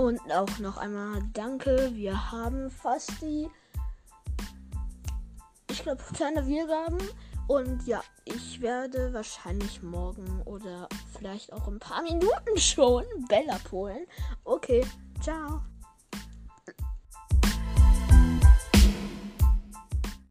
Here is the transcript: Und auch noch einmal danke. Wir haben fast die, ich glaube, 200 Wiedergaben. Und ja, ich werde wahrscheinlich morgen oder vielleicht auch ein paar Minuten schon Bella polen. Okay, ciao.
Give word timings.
Und 0.00 0.18
auch 0.32 0.58
noch 0.60 0.78
einmal 0.78 1.20
danke. 1.34 1.90
Wir 1.92 2.32
haben 2.32 2.70
fast 2.70 3.20
die, 3.20 3.50
ich 5.70 5.82
glaube, 5.82 6.02
200 6.14 6.46
Wiedergaben. 6.46 6.98
Und 7.48 7.86
ja, 7.86 8.02
ich 8.24 8.62
werde 8.62 9.12
wahrscheinlich 9.12 9.82
morgen 9.82 10.40
oder 10.46 10.88
vielleicht 11.12 11.52
auch 11.52 11.68
ein 11.68 11.78
paar 11.78 12.00
Minuten 12.00 12.30
schon 12.56 13.04
Bella 13.28 13.58
polen. 13.68 14.06
Okay, 14.44 14.86
ciao. 15.20 15.60